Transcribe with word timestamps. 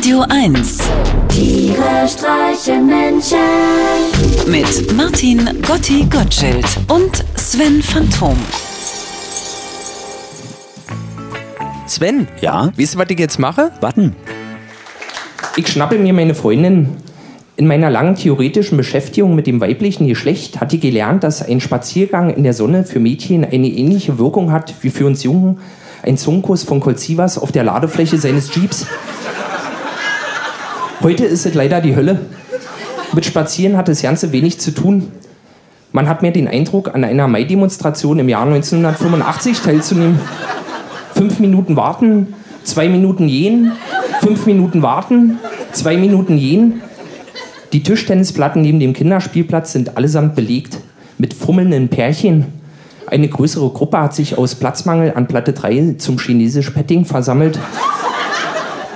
Radio 0.00 0.24
1. 0.30 0.78
Tiere 1.28 2.08
streichen 2.08 2.86
Menschen. 2.86 3.36
Mit 4.46 4.96
Martin 4.96 5.46
Gotti 5.60 6.06
Gottschild 6.08 6.64
und 6.88 7.22
Sven 7.34 7.82
Phantom. 7.82 8.34
Sven, 11.86 12.28
Ja? 12.40 12.72
weißt 12.78 12.94
du, 12.94 12.98
was 12.98 13.10
ich 13.10 13.18
jetzt 13.18 13.38
mache? 13.38 13.72
Warten. 13.82 14.16
Ich 15.56 15.68
schnappe 15.68 15.98
mir 15.98 16.14
meine 16.14 16.34
Freundin. 16.34 16.96
In 17.56 17.66
meiner 17.66 17.90
langen 17.90 18.14
theoretischen 18.14 18.78
Beschäftigung 18.78 19.34
mit 19.34 19.46
dem 19.46 19.60
weiblichen 19.60 20.08
Geschlecht 20.08 20.62
hat 20.62 20.72
die 20.72 20.80
gelernt, 20.80 21.24
dass 21.24 21.46
ein 21.46 21.60
Spaziergang 21.60 22.30
in 22.30 22.42
der 22.44 22.54
Sonne 22.54 22.84
für 22.84 23.00
Mädchen 23.00 23.44
eine 23.44 23.68
ähnliche 23.68 24.18
Wirkung 24.18 24.50
hat 24.50 24.72
wie 24.80 24.88
für 24.88 25.04
uns 25.04 25.24
Jungen 25.24 25.58
ein 26.02 26.16
Zungenkuss 26.16 26.62
von 26.62 26.80
Colt 26.80 26.98
Sievers 26.98 27.36
auf 27.36 27.52
der 27.52 27.64
Ladefläche 27.64 28.16
seines 28.16 28.54
Jeeps. 28.54 28.86
Heute 31.02 31.24
ist 31.24 31.46
es 31.46 31.54
leider 31.54 31.80
die 31.80 31.96
Hölle. 31.96 32.20
Mit 33.14 33.24
Spazieren 33.24 33.78
hat 33.78 33.88
das 33.88 34.02
Ganze 34.02 34.32
wenig 34.32 34.60
zu 34.60 34.70
tun. 34.70 35.10
Man 35.92 36.06
hat 36.10 36.20
mehr 36.20 36.30
den 36.30 36.46
Eindruck, 36.46 36.94
an 36.94 37.04
einer 37.04 37.26
Mai-Demonstration 37.26 38.18
im 38.18 38.28
Jahr 38.28 38.42
1985 38.42 39.60
teilzunehmen. 39.60 40.20
Fünf 41.14 41.40
Minuten 41.40 41.76
warten, 41.76 42.34
zwei 42.64 42.90
Minuten 42.90 43.28
gehen, 43.28 43.72
fünf 44.20 44.44
Minuten 44.44 44.82
warten, 44.82 45.38
zwei 45.72 45.96
Minuten 45.96 46.36
gehen. 46.38 46.82
Die 47.72 47.82
Tischtennisplatten 47.82 48.60
neben 48.60 48.78
dem 48.78 48.92
Kinderspielplatz 48.92 49.72
sind 49.72 49.96
allesamt 49.96 50.34
belegt 50.34 50.80
mit 51.16 51.32
fummelnden 51.32 51.88
Pärchen. 51.88 52.44
Eine 53.06 53.28
größere 53.28 53.70
Gruppe 53.70 53.98
hat 54.00 54.14
sich 54.14 54.36
aus 54.36 54.54
Platzmangel 54.54 55.14
an 55.14 55.28
Platte 55.28 55.54
3 55.54 55.94
zum 55.96 56.18
chinesisch 56.18 56.68
Petting 56.70 57.06
versammelt. 57.06 57.58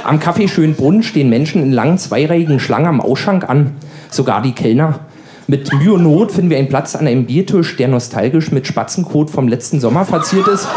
Am 0.04 0.18
Café 0.18 0.48
Schönbrunn 0.48 1.02
stehen 1.02 1.30
Menschen 1.30 1.62
in 1.62 1.72
langen 1.72 1.96
zweireihigen 1.96 2.60
Schlangen 2.60 2.86
am 2.86 3.00
Ausschank 3.00 3.48
an, 3.48 3.72
sogar 4.10 4.42
die 4.42 4.52
Kellner. 4.52 5.00
Mit 5.46 5.72
Mühe 5.72 5.94
und 5.94 6.02
Not 6.02 6.30
finden 6.30 6.50
wir 6.50 6.58
einen 6.58 6.68
Platz 6.68 6.94
an 6.94 7.06
einem 7.06 7.24
Biertisch, 7.24 7.76
der 7.78 7.88
nostalgisch 7.88 8.52
mit 8.52 8.66
Spatzenkot 8.66 9.30
vom 9.30 9.48
letzten 9.48 9.80
Sommer 9.80 10.04
verziert 10.04 10.46
ist. 10.46 10.68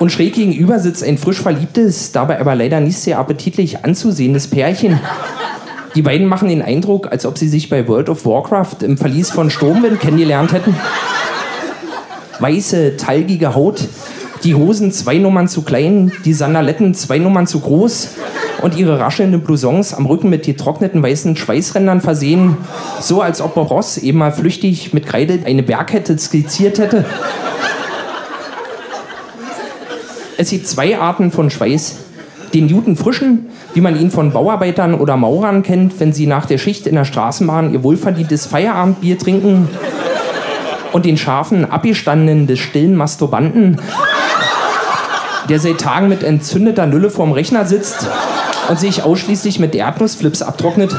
Und 0.00 0.10
schräg 0.10 0.34
gegenüber 0.34 0.80
sitzt 0.80 1.04
ein 1.04 1.16
frisch 1.16 1.40
verliebtes, 1.40 2.10
dabei 2.10 2.40
aber 2.40 2.56
leider 2.56 2.80
nicht 2.80 2.98
sehr 2.98 3.20
appetitlich 3.20 3.84
anzusehendes 3.84 4.48
Pärchen. 4.48 4.98
Die 5.94 6.02
beiden 6.02 6.26
machen 6.26 6.48
den 6.48 6.60
Eindruck, 6.60 7.12
als 7.12 7.24
ob 7.24 7.38
sie 7.38 7.48
sich 7.48 7.68
bei 7.68 7.86
World 7.86 8.08
of 8.08 8.26
Warcraft 8.26 8.82
im 8.82 8.98
Verlies 8.98 9.30
von 9.30 9.48
Sturmwind 9.48 10.00
kennengelernt 10.00 10.52
hätten. 10.52 10.74
Weiße, 12.40 12.96
talgige 12.96 13.54
Haut, 13.54 13.86
die 14.44 14.54
Hosen 14.54 14.92
zwei 14.92 15.16
Nummern 15.16 15.48
zu 15.48 15.62
klein, 15.62 16.12
die 16.24 16.34
Sandaletten 16.34 16.94
zwei 16.94 17.18
Nummern 17.18 17.46
zu 17.46 17.60
groß 17.60 18.10
und 18.62 18.76
ihre 18.76 19.00
raschelnden 19.00 19.40
Blousons 19.40 19.94
am 19.94 20.04
Rücken 20.04 20.28
mit 20.28 20.44
getrockneten 20.44 21.02
weißen 21.02 21.34
Schweißrändern 21.36 22.02
versehen, 22.02 22.58
so 23.00 23.22
als 23.22 23.40
ob 23.40 23.56
Ross 23.56 23.96
eben 23.96 24.18
mal 24.18 24.32
flüchtig 24.32 24.92
mit 24.92 25.06
Kreide 25.06 25.40
eine 25.46 25.62
Bergkette 25.62 26.18
skizziert 26.18 26.78
hätte. 26.78 27.06
Es 30.36 30.50
gibt 30.50 30.66
zwei 30.66 30.98
Arten 30.98 31.30
von 31.30 31.48
Schweiß. 31.48 31.96
Den 32.52 32.68
guten 32.68 32.96
frischen, 32.96 33.46
wie 33.72 33.80
man 33.80 33.98
ihn 33.98 34.10
von 34.10 34.32
Bauarbeitern 34.32 34.94
oder 34.94 35.16
Maurern 35.16 35.62
kennt, 35.62 35.98
wenn 35.98 36.12
sie 36.12 36.26
nach 36.26 36.46
der 36.46 36.58
Schicht 36.58 36.86
in 36.86 36.94
der 36.94 37.04
Straßenbahn 37.04 37.72
ihr 37.72 37.82
wohlverdientes 37.82 38.46
Feierabendbier 38.46 39.18
trinken. 39.18 39.68
Und 40.94 41.04
den 41.04 41.18
scharfen, 41.18 41.68
abgestandenen 41.70 42.46
des 42.46 42.60
stillen 42.60 42.94
Masturbanten, 42.94 43.80
der 45.48 45.58
seit 45.58 45.80
Tagen 45.80 46.08
mit 46.08 46.22
entzündeter 46.22 46.86
Nülle 46.86 47.10
vorm 47.10 47.32
Rechner 47.32 47.66
sitzt 47.66 48.08
und 48.68 48.78
sich 48.78 49.02
ausschließlich 49.02 49.58
mit 49.58 49.74
Erdnussflips 49.74 50.40
abtrocknet. 50.40 50.94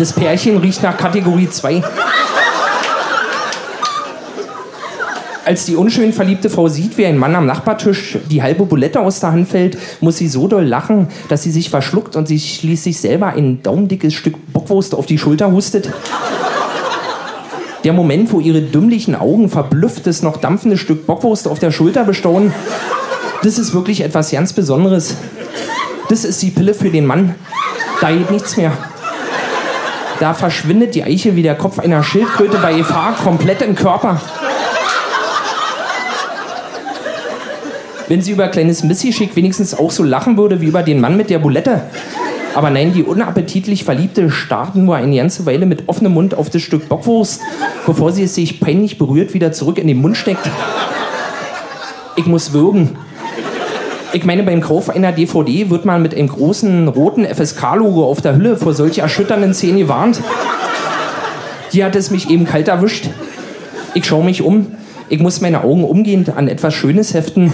Das 0.00 0.12
Pärchen 0.12 0.58
riecht 0.58 0.82
nach 0.82 0.96
Kategorie 0.96 1.48
2. 1.48 1.80
Als 5.44 5.64
die 5.64 5.74
unschön 5.74 6.12
verliebte 6.12 6.48
Frau 6.50 6.68
sieht, 6.68 6.96
wie 6.98 7.06
ein 7.06 7.18
Mann 7.18 7.34
am 7.34 7.46
Nachbartisch 7.46 8.18
die 8.30 8.42
halbe 8.42 8.64
Bulette 8.64 9.00
aus 9.00 9.18
der 9.18 9.32
Hand 9.32 9.48
fällt, 9.48 9.76
muss 10.00 10.16
sie 10.16 10.28
so 10.28 10.46
doll 10.46 10.64
lachen, 10.64 11.08
dass 11.28 11.42
sie 11.42 11.50
sich 11.50 11.68
verschluckt 11.68 12.14
und 12.14 12.28
sich 12.28 12.60
schließlich 12.60 13.00
selber 13.00 13.28
ein 13.28 13.60
daumendickes 13.60 14.14
Stück 14.14 14.36
Bockwurst 14.52 14.94
auf 14.94 15.06
die 15.06 15.18
Schulter 15.18 15.50
hustet. 15.50 15.92
Der 17.82 17.92
Moment, 17.92 18.32
wo 18.32 18.38
ihre 18.38 18.62
dümmlichen 18.62 19.16
Augen 19.16 19.48
verblüfftes, 19.48 20.22
noch 20.22 20.36
dampfendes 20.36 20.78
Stück 20.78 21.06
Bockwurst 21.06 21.48
auf 21.48 21.58
der 21.58 21.72
Schulter 21.72 22.04
bestaunen, 22.04 22.54
das 23.42 23.58
ist 23.58 23.74
wirklich 23.74 24.02
etwas 24.02 24.30
ganz 24.30 24.52
Besonderes. 24.52 25.16
Das 26.08 26.24
ist 26.24 26.40
die 26.42 26.50
Pille 26.50 26.74
für 26.74 26.90
den 26.90 27.06
Mann. 27.06 27.34
Da 28.00 28.12
geht 28.12 28.30
nichts 28.30 28.56
mehr. 28.56 28.72
Da 30.20 30.34
verschwindet 30.34 30.94
die 30.94 31.02
Eiche 31.02 31.34
wie 31.34 31.42
der 31.42 31.56
Kopf 31.56 31.80
einer 31.80 32.04
Schildkröte 32.04 32.58
bei 32.58 32.74
Gefahr 32.74 33.16
komplett 33.16 33.60
im 33.62 33.74
Körper. 33.74 34.20
Wenn 38.12 38.20
sie 38.20 38.32
über 38.32 38.48
kleines 38.48 38.84
Missgeschick 38.84 39.34
wenigstens 39.36 39.72
auch 39.72 39.90
so 39.90 40.02
lachen 40.02 40.36
würde 40.36 40.60
wie 40.60 40.66
über 40.66 40.82
den 40.82 41.00
Mann 41.00 41.16
mit 41.16 41.30
der 41.30 41.38
Bulette. 41.38 41.84
Aber 42.54 42.68
nein, 42.68 42.92
die 42.92 43.04
unappetitlich 43.04 43.84
Verliebte 43.84 44.30
starrt 44.30 44.76
nur 44.76 44.96
eine 44.96 45.16
ganze 45.16 45.46
Weile 45.46 45.64
mit 45.64 45.84
offenem 45.88 46.12
Mund 46.12 46.34
auf 46.34 46.50
das 46.50 46.60
Stück 46.60 46.90
Bockwurst, 46.90 47.40
bevor 47.86 48.12
sie 48.12 48.24
es 48.24 48.34
sich 48.34 48.60
peinlich 48.60 48.98
berührt 48.98 49.32
wieder 49.32 49.52
zurück 49.52 49.78
in 49.78 49.86
den 49.86 50.02
Mund 50.02 50.18
steckt. 50.18 50.46
Ich 52.16 52.26
muss 52.26 52.52
würgen. 52.52 52.98
Ich 54.12 54.26
meine, 54.26 54.42
beim 54.42 54.60
Kauf 54.60 54.90
einer 54.90 55.12
DVD 55.12 55.70
wird 55.70 55.86
man 55.86 56.02
mit 56.02 56.14
einem 56.14 56.28
großen 56.28 56.88
roten 56.88 57.24
FSK-Logo 57.24 58.04
auf 58.04 58.20
der 58.20 58.36
Hülle 58.36 58.58
vor 58.58 58.74
solch 58.74 58.98
erschütternden 58.98 59.54
Szenen 59.54 59.78
gewarnt. 59.78 60.20
Hier 61.70 61.86
hat 61.86 61.96
es 61.96 62.10
mich 62.10 62.28
eben 62.28 62.44
kalt 62.44 62.68
erwischt. 62.68 63.08
Ich 63.94 64.04
schaue 64.04 64.22
mich 64.22 64.42
um. 64.42 64.66
Ich 65.12 65.20
muss 65.20 65.42
meine 65.42 65.62
Augen 65.62 65.84
umgehend 65.84 66.30
an 66.38 66.48
etwas 66.48 66.72
Schönes 66.72 67.12
heften. 67.12 67.52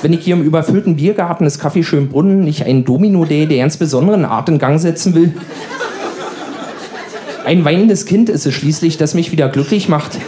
Wenn 0.00 0.12
ich 0.12 0.20
hier 0.20 0.36
im 0.36 0.44
überfüllten 0.44 0.94
Biergarten 0.94 1.42
des 1.42 1.60
Café 1.60 1.82
Schönbrunn 1.82 2.44
nicht 2.44 2.64
einen 2.66 2.84
Domino-Day 2.84 3.46
der 3.46 3.58
ganz 3.58 3.76
besonderen 3.76 4.24
Art 4.24 4.48
in 4.48 4.60
Gang 4.60 4.78
setzen 4.78 5.16
will. 5.16 5.34
Ein 7.44 7.64
weinendes 7.64 8.06
Kind 8.06 8.28
ist 8.28 8.46
es 8.46 8.54
schließlich, 8.54 8.96
das 8.96 9.14
mich 9.14 9.32
wieder 9.32 9.48
glücklich 9.48 9.88
macht. 9.88 10.18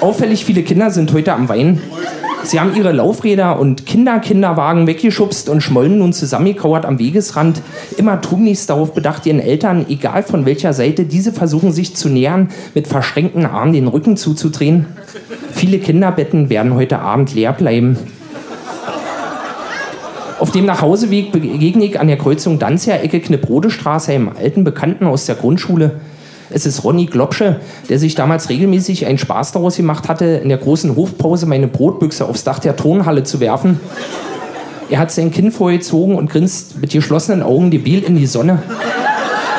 Auffällig 0.00 0.44
viele 0.44 0.64
Kinder 0.64 0.90
sind 0.90 1.10
heute 1.14 1.32
am 1.32 1.48
Weinen. 1.48 1.80
Sie 2.44 2.58
haben 2.58 2.74
ihre 2.74 2.92
Laufräder 2.92 3.58
und 3.58 3.86
Kinderkinderwagen 3.86 4.86
weggeschubst 4.86 5.48
und 5.48 5.62
schmollen 5.62 5.98
nun 5.98 6.12
zusammengekauert 6.12 6.84
am 6.84 6.98
Wegesrand, 6.98 7.62
immer 7.96 8.20
tunlichst 8.20 8.68
darauf 8.68 8.94
bedacht, 8.94 9.26
ihren 9.26 9.38
Eltern, 9.38 9.86
egal 9.88 10.22
von 10.22 10.44
welcher 10.44 10.72
Seite, 10.72 11.04
diese 11.04 11.32
versuchen 11.32 11.72
sich 11.72 11.94
zu 11.94 12.08
nähern, 12.08 12.50
mit 12.74 12.88
verschränkten 12.88 13.46
Armen 13.46 13.72
den 13.72 13.86
Rücken 13.86 14.16
zuzudrehen. 14.16 14.86
Viele 15.52 15.78
Kinderbetten 15.78 16.50
werden 16.50 16.74
heute 16.74 16.98
Abend 16.98 17.34
leer 17.34 17.52
bleiben. 17.52 17.96
Auf 20.40 20.50
dem 20.50 20.66
Nachhauseweg 20.66 21.30
begegne 21.30 21.84
ich 21.84 22.00
an 22.00 22.08
der 22.08 22.18
Kreuzung 22.18 22.58
Danziger-Ecke 22.58 23.20
Knipprode-Straße 23.20 24.10
einem 24.10 24.30
alten 24.36 24.64
Bekannten 24.64 25.06
aus 25.06 25.26
der 25.26 25.36
Grundschule. 25.36 26.00
Es 26.54 26.66
ist 26.66 26.84
Ronny 26.84 27.06
Globsche, 27.06 27.60
der 27.88 27.98
sich 27.98 28.14
damals 28.14 28.50
regelmäßig 28.50 29.06
einen 29.06 29.16
Spaß 29.16 29.52
daraus 29.52 29.76
gemacht 29.76 30.08
hatte, 30.08 30.26
in 30.26 30.50
der 30.50 30.58
großen 30.58 30.94
Hofpause 30.94 31.46
meine 31.46 31.66
Brotbüchse 31.66 32.26
aufs 32.26 32.44
Dach 32.44 32.58
der 32.58 32.76
Tonhalle 32.76 33.24
zu 33.24 33.40
werfen. 33.40 33.80
Er 34.90 34.98
hat 34.98 35.10
sein 35.10 35.30
Kinn 35.30 35.50
vorgezogen 35.50 36.14
und 36.16 36.28
grinst 36.28 36.78
mit 36.78 36.90
geschlossenen 36.90 37.42
Augen 37.42 37.70
debil 37.70 38.02
in 38.02 38.16
die 38.16 38.26
Sonne. 38.26 38.62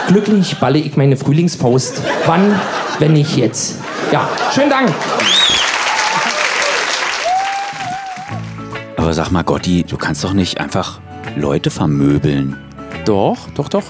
Glücklich 0.08 0.58
balle 0.60 0.78
ich 0.78 0.96
meine 0.96 1.18
Frühlingsfaust. 1.18 2.02
Wann, 2.28 2.60
wenn 3.00 3.14
nicht 3.14 3.38
jetzt? 3.38 3.80
Ja, 4.12 4.30
schönen 4.54 4.70
Dank. 4.70 4.94
Aber 8.98 9.14
sag 9.14 9.32
mal, 9.32 9.44
Gotti, 9.44 9.84
du 9.84 9.98
kannst 9.98 10.24
doch 10.24 10.34
nicht 10.34 10.60
einfach 10.60 11.02
Leute 11.36 11.72
vermöbeln. 11.72 12.56
Doch, 13.06 13.50
doch, 13.56 13.70
doch. 13.70 13.84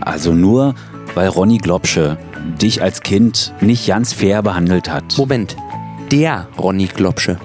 Also 0.00 0.32
nur, 0.32 0.74
weil 1.14 1.28
Ronny 1.28 1.58
Globsche 1.58 2.16
dich 2.60 2.82
als 2.82 3.02
Kind 3.02 3.52
nicht 3.60 3.86
ganz 3.86 4.12
fair 4.12 4.42
behandelt 4.42 4.90
hat. 4.90 5.18
Moment. 5.18 5.56
Der 6.10 6.48
Ronny 6.58 6.86
Globsche. 6.86 7.38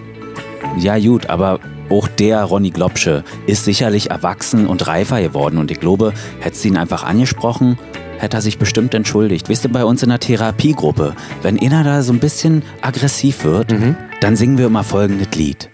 Ja 0.77 0.98
gut, 1.00 1.27
aber 1.27 1.59
auch 1.89 2.07
der 2.07 2.44
Ronny 2.44 2.69
Globsche 2.69 3.24
ist 3.48 3.65
sicherlich 3.65 4.12
erwachsen 4.12 4.68
und 4.68 4.88
reifer 4.88 5.21
geworden 5.21 5.57
und 5.57 5.71
ich 5.71 5.80
glaube, 5.80 6.13
hättest 6.39 6.63
du 6.63 6.69
ihn 6.69 6.77
einfach 6.77 7.03
angesprochen, 7.03 7.77
hätte 8.18 8.38
er 8.38 8.42
sich 8.42 8.57
bestimmt 8.57 8.94
entschuldigt. 8.94 9.50
Wisst 9.50 9.65
ihr, 9.65 9.71
bei 9.71 9.83
uns 9.83 10.01
in 10.03 10.09
der 10.09 10.19
Therapiegruppe, 10.19 11.13
wenn 11.42 11.59
einer 11.59 11.83
da 11.83 12.01
so 12.03 12.13
ein 12.13 12.19
bisschen 12.19 12.63
aggressiv 12.81 13.44
wird, 13.44 13.75
dann 14.21 14.36
singen 14.36 14.57
wir 14.57 14.68
immer 14.68 14.83
folgendes 14.83 15.36
Lied. 15.36 15.69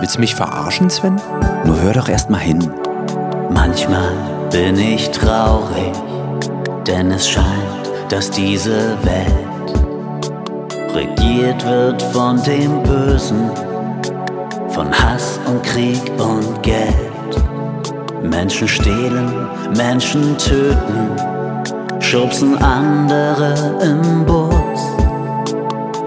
Willst 0.00 0.16
du 0.16 0.20
mich 0.20 0.34
verarschen, 0.34 0.90
Sven? 0.90 1.20
Nur 1.64 1.80
hör 1.80 1.92
doch 1.92 2.08
erst 2.08 2.30
mal 2.30 2.38
hin. 2.38 2.70
Manchmal 3.50 4.33
bin 4.54 4.78
ich 4.78 5.10
traurig, 5.10 5.92
denn 6.86 7.10
es 7.10 7.28
scheint, 7.28 7.90
dass 8.08 8.30
diese 8.30 8.96
Welt 9.02 9.74
regiert 10.94 11.66
wird 11.66 12.00
von 12.00 12.40
dem 12.44 12.80
Bösen, 12.84 13.50
von 14.68 14.92
Hass 14.92 15.40
und 15.46 15.60
Krieg 15.64 16.00
und 16.18 16.62
Geld. 16.62 16.94
Menschen 18.22 18.68
stehlen, 18.68 19.48
Menschen 19.76 20.38
töten, 20.38 21.10
schubsen 21.98 22.56
andere 22.58 23.74
im 23.82 24.24
Bus. 24.24 24.54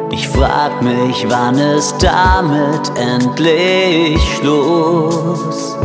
Ich 0.09 0.25
frag 0.29 0.81
mich, 0.81 1.25
wann 1.27 1.57
ist 1.57 2.01
damit 2.01 2.91
endlich 2.97 4.17
Schluss? 4.37 5.75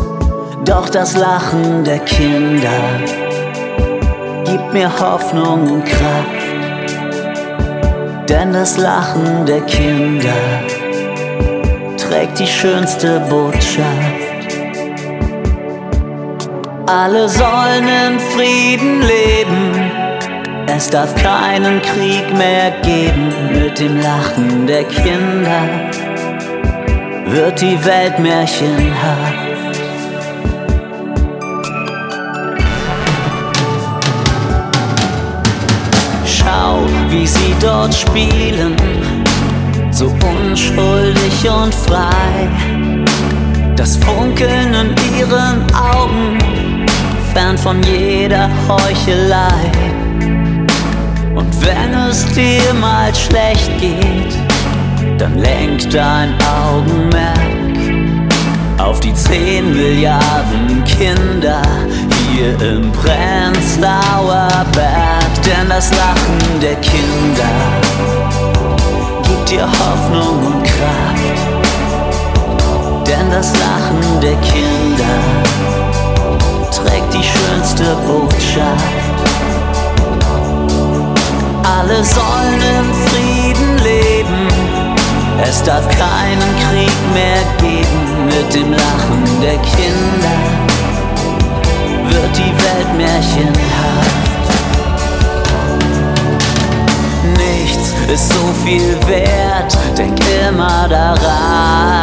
Doch 0.64 0.88
das 0.88 1.16
Lachen 1.16 1.82
der 1.82 1.98
Kinder 1.98 2.70
gibt 4.44 4.72
mir 4.72 4.88
Hoffnung 4.96 5.68
und 5.72 5.84
Kraft. 5.84 6.42
Denn 8.28 8.52
das 8.52 8.78
Lachen 8.78 9.44
der 9.44 9.62
Kinder 9.62 10.30
trägt 11.96 12.38
die 12.38 12.46
schönste 12.46 13.18
Botschaft. 13.28 14.22
Alle 16.86 17.28
sollen 17.28 17.88
in 17.88 18.20
Frieden 18.20 19.00
leben. 19.00 19.90
Es 20.68 20.88
darf 20.90 21.12
keinen 21.16 21.82
Krieg 21.82 22.32
mehr 22.36 22.70
geben. 22.82 23.32
Mit 23.52 23.80
dem 23.80 24.00
Lachen 24.00 24.66
der 24.68 24.84
Kinder 24.84 25.62
wird 27.26 27.60
die 27.60 27.84
Welt 27.84 28.18
märchenhaft. 28.20 29.51
Dort 37.82 37.94
spielen, 37.94 38.76
so 39.90 40.06
unschuldig 40.06 41.50
und 41.50 41.74
frei. 41.74 42.48
Das 43.74 43.96
Funkeln 43.96 44.72
in 44.74 44.94
ihren 45.18 45.66
Augen 45.74 46.38
fern 47.34 47.58
von 47.58 47.82
jeder 47.82 48.48
Heuchelei. 48.68 49.72
Und 51.34 51.50
wenn 51.66 51.94
es 52.08 52.24
dir 52.32 52.72
mal 52.80 53.12
schlecht 53.14 53.70
geht, 53.80 54.36
dann 55.18 55.36
lenk 55.38 55.90
dein 55.90 56.34
Augenmerk 56.40 57.42
auf 58.78 59.00
die 59.00 59.14
10 59.14 59.72
Milliarden 59.72 60.84
Kinder 60.84 61.62
hier 62.30 62.52
im 62.60 62.92
Prenzlauer 62.92 64.48
Berg. 64.72 65.42
Denn 65.44 65.68
das 65.68 65.90
Lachen 65.90 66.41
der 66.62 66.76
Kinder 66.76 67.50
gibt 69.24 69.50
dir 69.50 69.66
Hoffnung 69.66 70.46
und 70.46 70.62
Kraft. 70.62 71.40
Denn 73.04 73.30
das 73.30 73.52
Lachen 73.52 74.20
der 74.20 74.36
Kinder 74.36 75.16
trägt 76.70 77.12
die 77.14 77.24
schönste 77.24 77.96
Botschaft. 78.06 79.18
Alle 81.64 82.04
sollen 82.04 82.60
im 82.78 82.88
Frieden 83.06 83.78
leben, 83.78 84.48
es 85.42 85.64
darf 85.64 85.88
keinen 85.88 86.52
Krieg 86.62 87.00
mehr 87.12 87.42
geben. 87.58 88.26
Mit 88.26 88.54
dem 88.54 88.70
Lachen 88.72 89.40
der 89.42 89.58
Kinder 89.74 90.36
wird 92.08 92.36
die 92.36 92.54
Welt 92.64 92.96
märchenhaft. 92.96 94.41
Nichts 97.62 97.94
ist 98.12 98.28
so 98.28 98.42
viel 98.64 98.96
wert, 99.06 99.76
denk 99.96 100.18
immer 100.48 100.88
daran. 100.88 102.02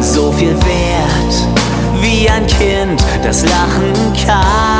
So 0.00 0.30
viel 0.30 0.54
wert 0.54 1.34
wie 2.00 2.30
ein 2.30 2.46
Kind, 2.46 3.02
das 3.24 3.42
lachen 3.42 4.12
kann. 4.24 4.76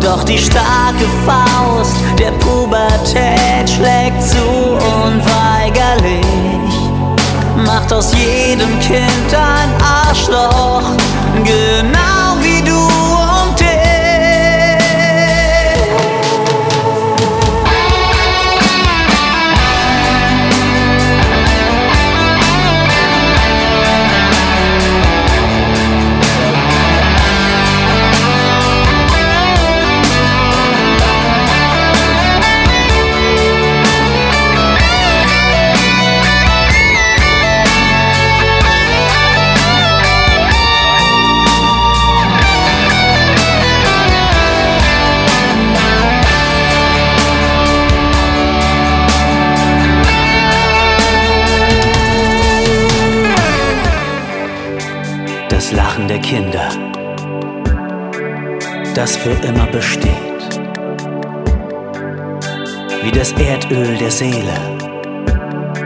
Doch 0.00 0.24
die 0.24 0.38
starke 0.38 1.06
Faust 1.24 1.94
der 2.18 2.32
Pubertät 2.32 3.70
schlägt 3.70 4.22
zu 4.22 4.44
unweigerlich, 5.04 6.26
macht 7.64 7.92
aus 7.92 8.12
jedem 8.12 8.80
Kind 8.80 9.32
ein 9.32 9.70
Arschloch, 9.80 10.82
genau 11.44 12.13
Das 55.64 55.72
Lachen 55.72 56.08
der 56.08 56.18
Kinder, 56.18 56.68
das 58.94 59.16
für 59.16 59.30
immer 59.30 59.66
besteht. 59.68 60.60
Wie 63.02 63.10
das 63.10 63.32
Erdöl 63.32 63.96
der 63.96 64.10
Seele, 64.10 64.52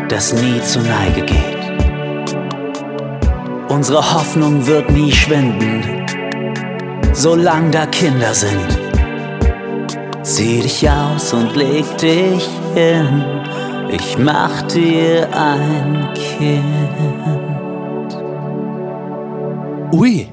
das 0.08 0.32
nie 0.32 0.60
zu 0.62 0.80
Neige 0.80 1.22
geht. 1.22 1.78
Unsere 3.68 3.98
Hoffnung 4.14 4.66
wird 4.66 4.90
nie 4.90 5.12
schwinden, 5.12 5.84
solange 7.12 7.70
da 7.70 7.86
Kinder 7.86 8.34
sind. 8.34 8.80
Zieh 10.22 10.58
dich 10.60 10.90
aus 10.90 11.32
und 11.32 11.54
leg 11.54 11.84
dich 11.98 12.48
hin, 12.74 13.22
ich 13.92 14.18
mach 14.18 14.60
dir 14.62 15.28
ein 15.32 16.08
Kind. 16.14 17.37
Ui. 19.92 20.28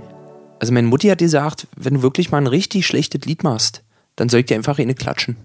Also 0.60 0.74
meine 0.74 0.88
Mutti 0.88 1.08
hat 1.08 1.20
gesagt, 1.20 1.68
wenn 1.76 1.96
du 1.96 2.02
wirklich 2.02 2.32
mal 2.32 2.40
ein 2.40 2.48
richtig 2.48 2.86
schlechtes 2.86 3.22
Lied 3.26 3.44
machst, 3.44 3.84
dann 4.16 4.30
soll 4.30 4.42
ich 4.42 4.46
dir 4.48 4.56
einfach 4.56 4.80
eine 4.80 4.96
klatschen. 4.96 5.38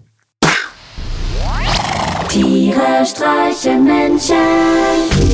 Tiere 2.29 3.05
streichen 3.05 3.83
Menschen. 3.83 4.35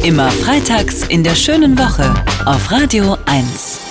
Immer 0.03 0.31
freitags 0.31 1.03
in 1.07 1.23
der 1.23 1.35
schönen 1.35 1.77
Woche 1.77 2.11
auf 2.45 2.71
Radio 2.71 3.17
1. 3.25 3.86